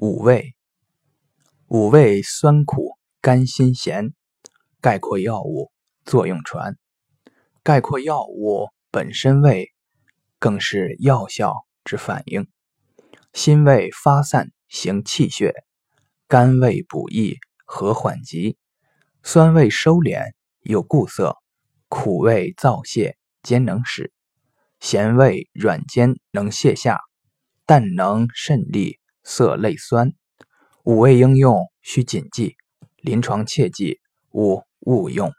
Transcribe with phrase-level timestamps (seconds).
[0.00, 0.54] 五味，
[1.66, 4.14] 五味酸苦甘辛咸，
[4.80, 5.72] 概括药物
[6.04, 6.76] 作用传。
[7.64, 9.72] 概括药物本身味，
[10.38, 12.46] 更是药效之反应。
[13.32, 15.52] 辛味发散行气血，
[16.28, 18.56] 甘味补益和缓急，
[19.24, 20.30] 酸味收敛
[20.60, 21.34] 有固涩，
[21.88, 24.12] 苦味燥泄兼能使，
[24.78, 27.00] 咸味软坚能泻下，
[27.66, 29.00] 淡能渗利。
[29.30, 30.14] 色类酸，
[30.84, 32.56] 五味应用需谨记，
[32.96, 33.98] 临床切记
[34.32, 35.30] 勿误用。